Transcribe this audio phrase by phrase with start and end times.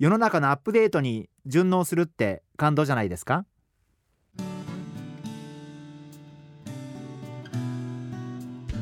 [0.00, 3.44] 世の中のアップデートに順応するって感動じゃないですか？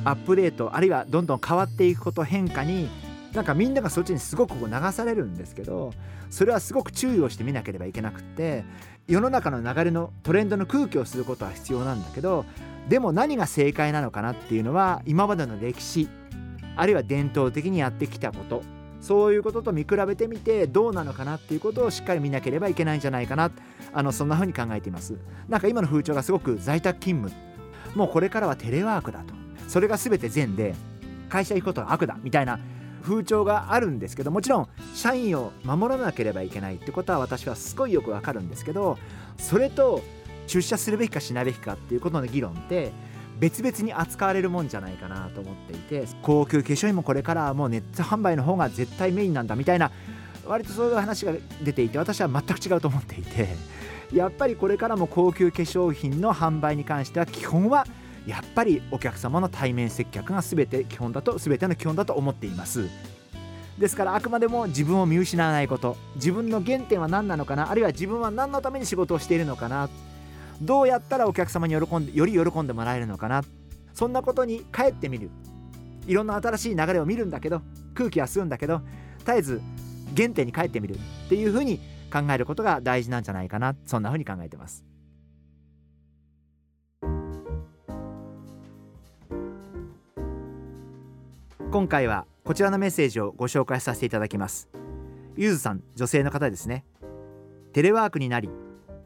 [0.05, 2.89] アップデートあるいはどんどん変わっていくこと変化に
[3.35, 5.93] なんかみんながそっちにすごく流されるんですけど
[6.31, 8.63] それはすごく注意をしてみなければいけなくって
[9.09, 12.45] 世の中の流れのトレンドの空気をすることは必要なんだけど
[12.89, 16.09] でも何が正解なのかなっていうのは今までの歴史
[16.77, 18.63] あるいは伝統的にやってきたこと
[19.01, 23.51] そういうことと見比べてみてどうなのかなっていうことをしっかり見なければいけないんじゃないかな。
[23.93, 25.17] あのそんな風に考えています。
[25.49, 27.49] なんか今の風潮がすごく在宅勤務。
[27.95, 29.35] もうこれからはテレワークだと。
[29.69, 30.75] それが全て善で
[31.29, 32.59] 会社行くことが悪だみたいな
[33.03, 38.99] 風潮があるんですけどもちろん社員を守らなければいけないってことは私はすごいよくわかるんですけど
[39.37, 40.03] それと
[40.47, 42.93] 出社するべきかしないべきかっていうことの議論って
[43.39, 49.91] 別々に扱われるもんじゃないかなと思っていて高級化粧品もこれからはもうネット販売の方が絶対メインなんだみたいな
[50.47, 53.49] 割とそういう話が出ていて私は全く違うと思っていて
[54.13, 57.87] やっぱりこれからも高級化粧品の販売に関しては基本は
[58.27, 62.89] やっぱりお客様の対面接客が全て基本だと全ての基本だと思っています。
[63.79, 69.89] ですからあくまでも自分を見失わないこと自分の原点は何なのかなあるいは自分は何のために仕事をしているのかな
[70.61, 73.43] どうやったらお客様に喜んでより喜んでもらえるのかな。
[73.95, 75.31] そんなことに帰ってみる。
[76.07, 77.63] いろんな新しい流れを見るんだけど
[77.95, 78.81] 空気は吸うんだけど
[79.19, 79.61] 絶えず
[80.17, 80.95] 原点に帰ってみる。
[80.95, 81.79] っていうふうに
[82.13, 83.77] 考えることが大事なんじゃないかな。
[83.87, 84.85] そんなふうに考えてます。
[91.71, 94.69] 今回はこちらのメッセージをご紹介させていただきます。
[95.37, 96.85] ゆずさん女性の方ですね。
[97.75, 98.49] テレワークになり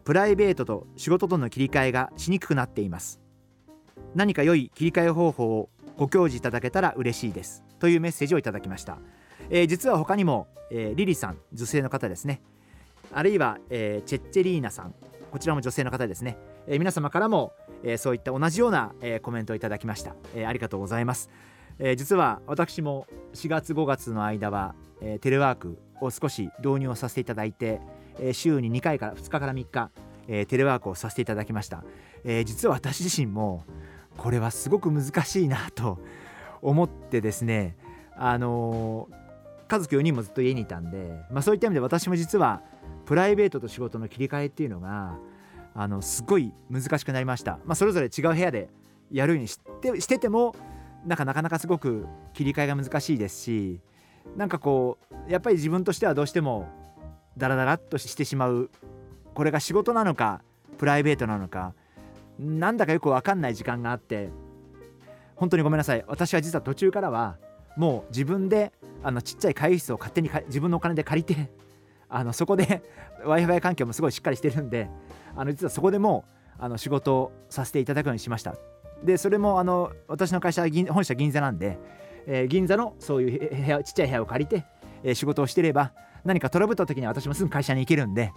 [0.04, 3.20] プライベートと仕事との切り替えがしにくくなっています。
[4.14, 7.62] 何か良い切り替え方法をご教示いただけたら嬉しいです。
[7.78, 8.98] というメッセージをいただきました、
[9.50, 12.42] えー、実は他にも、えー、リリさん女性の方ですね。
[13.12, 14.94] あるいは、えー、チェッチェリーナさん。
[15.30, 16.36] こちらも女性の方ですね、
[16.66, 21.30] えー、皆様からも、えー、そういった同じような、えー、コメントをいただきました、えー、ありがとうございます。
[21.78, 27.80] えー、実は私も4月5月の間は、えー、テレワークを少し導入をさせていただいて、
[28.18, 29.90] えー、週に2回から2日から3日、
[30.28, 31.84] えテレワークをさせていただきました、
[32.24, 33.64] え実は私自身も
[34.16, 35.98] これはすごく難しいなと
[36.60, 37.76] 思ってですね
[38.16, 39.08] あの
[39.68, 42.62] 家族4人もずっと家にいたんで、まあ、そういった意味で私も実は
[43.06, 45.18] プライベートと仕事の切り替えっていうのが
[45.74, 48.68] あのすごい難しくなりました、まあ、それぞれ違う部屋で
[49.10, 50.54] やるようにしてしてても
[51.06, 53.80] なんかなかなかすごく切り替えが難しいですし
[54.36, 56.68] なんかこうやっぱり自分としてはどうしても
[57.36, 58.70] ダラダラっとしてしまう
[59.34, 60.42] これが仕事なのか
[60.78, 61.74] プライベートなのか
[62.38, 64.30] なんだかよく分かんない時間があって
[65.36, 66.04] 本当にごめんなさい。
[66.06, 67.36] 私は実は途中からは
[67.76, 68.72] もう自分で
[69.02, 71.50] あのちっちゃい会議室を勝手に自分のお金で借りて
[72.08, 72.82] あのそこで
[73.24, 74.88] w i f i 環境もすごいしっかりしてるんで
[75.34, 76.24] あの実はそこでも
[76.60, 78.54] うあの仕事をさせていただくようにしました。
[79.02, 81.76] でそれもあの私の会社銀本社銀座なんで、
[82.26, 84.64] えー、銀座のそういう部屋ちっちゃい部屋を借りて、
[85.02, 85.92] えー、仕事をしてれば
[86.24, 88.32] 何かトラブった時には私もすぐ会社に行けるんで、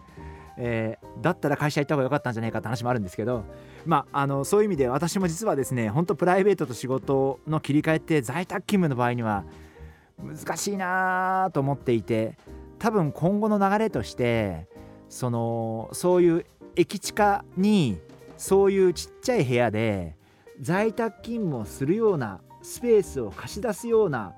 [0.57, 3.43] えー、だったら会社行った方が良かったんじゃないかって話もあるんですけど、
[3.85, 9.45] まあ、あのそういう意味で私も実はですね本当プライベートと仕事の切り替えって在宅勤務の場合には
[10.17, 12.37] 難しいなと思っていて
[12.79, 14.67] 多分今後の流れとして
[15.09, 16.45] そのそういう
[16.75, 17.99] 駅地下に
[18.37, 20.15] そういうちっちゃい部屋で
[20.61, 24.33] 在宅勤務をするようなスペースを貸し出すような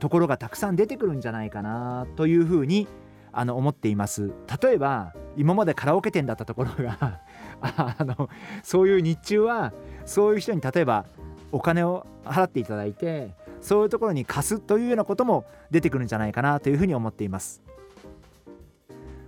[0.00, 2.88] ところがたくさん出てくるんじゃないかなというふうに
[3.30, 4.32] あの思っています。
[4.62, 7.20] 例えば今までカラオケ店だったところが
[7.60, 8.30] あの
[8.62, 9.72] そういう日中は
[10.06, 11.04] そういう人に例えば
[11.52, 17.62] お金を払っていただいてそういうところに貸すというようなことも出てくるんじゃないかなというふうに思っています。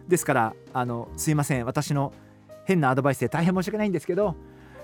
[0.09, 1.67] ですからあのすいません。
[1.67, 2.13] 私の
[2.65, 4.35] 変なアドバイスで大変申し訳ないんですけど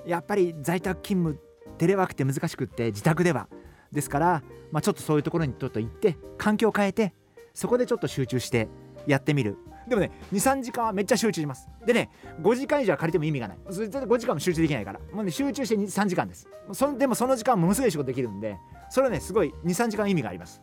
[0.05, 1.52] やっぱり在宅勤務
[1.83, 3.49] テレワークって難しくって自宅では。
[3.91, 7.13] ですから、まあ、ちょっとそういうところにちょっと行って環境を変えて
[7.53, 8.69] そこでちょっと集中して
[9.05, 9.57] やってみる。
[9.89, 11.69] でもね23時間はめっちゃ集中します。
[11.85, 12.09] でね
[12.41, 13.59] 5時間以上は借りても意味がない。
[13.69, 15.01] それ5時間も集中できないから。
[15.13, 16.49] もうね集中して3時間です。
[16.73, 18.57] そでもその時間ものすごい仕事できるんで
[18.89, 20.63] それはねすごい23時間意味があります。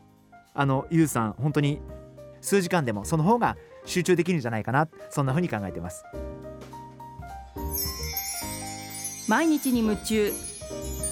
[0.53, 1.81] あのゆうさん本当に
[2.39, 4.87] 数時間でもその方が集中できるんじゃないかな。
[5.09, 6.05] そんな風に考えてます。
[9.27, 10.31] 毎日に夢中。